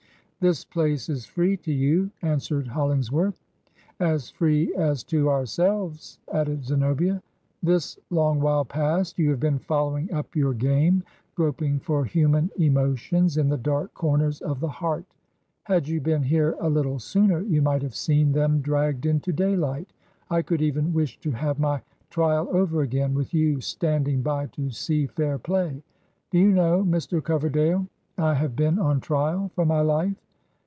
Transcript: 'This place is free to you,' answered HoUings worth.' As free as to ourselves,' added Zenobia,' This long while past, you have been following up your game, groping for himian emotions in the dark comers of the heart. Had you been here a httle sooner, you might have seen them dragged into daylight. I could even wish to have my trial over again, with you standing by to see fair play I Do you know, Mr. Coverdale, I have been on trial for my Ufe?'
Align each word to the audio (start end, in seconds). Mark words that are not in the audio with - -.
'This 0.43 0.65
place 0.65 1.07
is 1.07 1.23
free 1.27 1.55
to 1.55 1.71
you,' 1.71 2.09
answered 2.23 2.65
HoUings 2.65 3.11
worth.' 3.11 3.39
As 4.13 4.31
free 4.31 4.73
as 4.73 5.03
to 5.03 5.29
ourselves,' 5.29 6.17
added 6.33 6.63
Zenobia,' 6.65 7.21
This 7.71 7.99
long 8.09 8.39
while 8.39 8.65
past, 8.65 9.19
you 9.19 9.29
have 9.29 9.39
been 9.39 9.59
following 9.59 10.11
up 10.11 10.35
your 10.35 10.55
game, 10.55 11.03
groping 11.35 11.77
for 11.77 12.05
himian 12.05 12.49
emotions 12.57 13.37
in 13.37 13.49
the 13.49 13.57
dark 13.57 13.93
comers 13.93 14.41
of 14.41 14.59
the 14.61 14.67
heart. 14.67 15.05
Had 15.65 15.87
you 15.87 16.01
been 16.01 16.23
here 16.23 16.55
a 16.59 16.71
httle 16.71 16.99
sooner, 16.99 17.41
you 17.41 17.61
might 17.61 17.83
have 17.83 17.93
seen 17.93 18.31
them 18.31 18.61
dragged 18.61 19.05
into 19.05 19.31
daylight. 19.31 19.93
I 20.31 20.41
could 20.41 20.63
even 20.63 20.91
wish 20.91 21.19
to 21.19 21.29
have 21.29 21.59
my 21.59 21.83
trial 22.09 22.47
over 22.49 22.81
again, 22.81 23.13
with 23.13 23.31
you 23.31 23.61
standing 23.61 24.23
by 24.23 24.47
to 24.47 24.71
see 24.71 25.05
fair 25.05 25.37
play 25.37 25.67
I 25.69 25.83
Do 26.31 26.39
you 26.39 26.51
know, 26.51 26.83
Mr. 26.83 27.23
Coverdale, 27.23 27.85
I 28.17 28.33
have 28.33 28.55
been 28.55 28.79
on 28.79 29.01
trial 29.01 29.51
for 29.53 29.67
my 29.67 29.83
Ufe?' 29.83 30.15